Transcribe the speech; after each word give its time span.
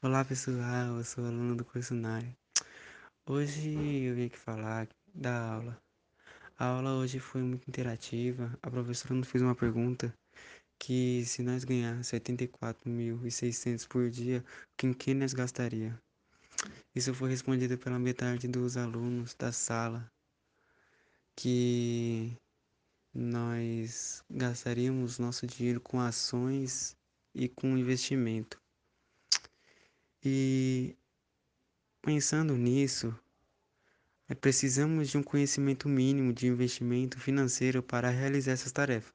Olá 0.00 0.24
pessoal, 0.24 0.96
eu 0.96 1.04
sou 1.04 1.26
aluno 1.26 1.56
do 1.56 1.64
curso 1.64 1.92
NAI. 1.92 2.32
Hoje 3.26 4.04
eu 4.04 4.14
vim 4.14 4.26
aqui 4.26 4.38
falar 4.38 4.86
da 5.12 5.54
aula. 5.54 5.82
A 6.56 6.66
aula 6.66 6.94
hoje 6.94 7.18
foi 7.18 7.42
muito 7.42 7.66
interativa. 7.68 8.56
A 8.62 8.70
professora 8.70 9.14
nos 9.14 9.26
fez 9.26 9.42
uma 9.42 9.56
pergunta 9.56 10.14
que 10.78 11.24
se 11.26 11.42
nós 11.42 11.64
ganhássemos 11.64 12.12
84.600 12.12 13.88
por 13.88 14.08
dia, 14.08 14.44
com 14.78 14.94
que 14.94 15.12
nós 15.14 15.34
gastaria? 15.34 16.00
Isso 16.94 17.12
foi 17.12 17.30
respondido 17.30 17.76
pela 17.76 17.98
metade 17.98 18.46
dos 18.46 18.76
alunos 18.76 19.34
da 19.34 19.50
sala, 19.50 20.08
que 21.34 22.36
nós 23.12 24.22
gastaríamos 24.30 25.18
nosso 25.18 25.44
dinheiro 25.44 25.80
com 25.80 25.98
ações 25.98 26.96
e 27.34 27.48
com 27.48 27.76
investimento. 27.76 28.60
E 30.30 30.94
pensando 32.02 32.54
nisso, 32.54 33.18
é, 34.28 34.34
precisamos 34.34 35.08
de 35.08 35.16
um 35.16 35.22
conhecimento 35.22 35.88
mínimo 35.88 36.34
de 36.34 36.46
investimento 36.46 37.18
financeiro 37.18 37.82
para 37.82 38.10
realizar 38.10 38.52
essas 38.52 38.70
tarefas. 38.70 39.10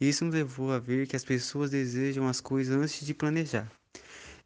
Isso 0.00 0.24
nos 0.24 0.32
levou 0.32 0.70
a 0.70 0.78
ver 0.78 1.08
que 1.08 1.16
as 1.16 1.24
pessoas 1.24 1.72
desejam 1.72 2.28
as 2.28 2.40
coisas 2.40 2.76
antes 2.76 3.04
de 3.04 3.12
planejar. 3.12 3.68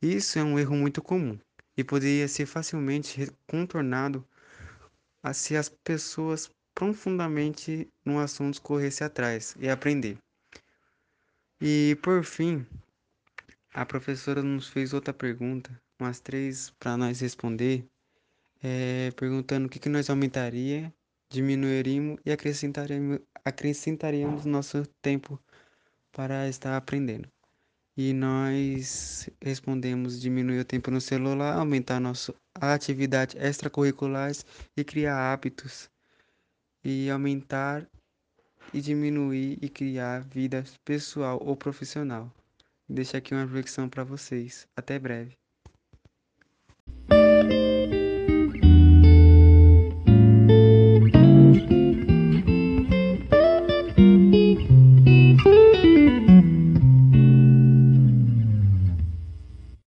Isso 0.00 0.38
é 0.38 0.42
um 0.42 0.58
erro 0.58 0.74
muito 0.74 1.02
comum 1.02 1.38
e 1.76 1.84
poderia 1.84 2.26
ser 2.26 2.46
facilmente 2.46 3.30
contornado 3.46 4.26
se 5.34 5.54
as 5.58 5.68
pessoas 5.68 6.50
profundamente 6.74 7.86
no 8.02 8.18
assunto 8.18 8.62
corressem 8.62 9.06
atrás 9.06 9.54
e 9.60 9.68
aprender. 9.68 10.16
E 11.60 11.98
por 12.00 12.24
fim, 12.24 12.66
a 13.72 13.86
professora 13.86 14.42
nos 14.42 14.68
fez 14.68 14.92
outra 14.92 15.14
pergunta, 15.14 15.70
umas 15.98 16.20
três 16.20 16.70
para 16.78 16.96
nós 16.96 17.20
responder, 17.20 17.86
é, 18.62 19.10
perguntando 19.12 19.66
o 19.66 19.70
que, 19.70 19.78
que 19.78 19.88
nós 19.88 20.10
aumentaria, 20.10 20.92
diminuiríamos 21.30 22.20
e 22.24 22.30
acrescentaríamos, 22.30 23.20
acrescentaríamos 23.44 24.44
nosso 24.44 24.86
tempo 25.00 25.40
para 26.12 26.48
estar 26.48 26.76
aprendendo. 26.76 27.28
E 27.96 28.12
nós 28.12 29.28
respondemos 29.40 30.20
diminuir 30.20 30.60
o 30.60 30.64
tempo 30.64 30.90
no 30.90 31.00
celular, 31.00 31.56
aumentar 31.56 32.00
nossa 32.00 32.34
atividade 32.54 33.36
extracurriculares 33.38 34.44
e 34.76 34.84
criar 34.84 35.32
hábitos 35.32 35.90
e 36.84 37.10
aumentar 37.10 37.86
e 38.72 38.80
diminuir 38.80 39.58
e 39.62 39.68
criar 39.68 40.20
vida 40.20 40.64
pessoal 40.84 41.38
ou 41.42 41.56
profissional. 41.56 42.32
Deixo 42.88 43.16
aqui 43.16 43.34
uma 43.34 43.42
reflexão 43.42 43.88
para 43.88 44.04
vocês. 44.04 44.68
Até 44.76 44.96
breve. 44.98 45.36